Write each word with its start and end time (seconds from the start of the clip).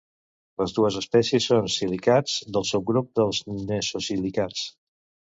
Les 0.59 0.71
dues 0.75 0.95
espècies 0.99 1.49
són 1.49 1.67
silicats, 1.73 2.37
del 2.55 2.65
subgrup 2.69 3.11
dels 3.19 3.43
nesosilicats. 3.73 4.65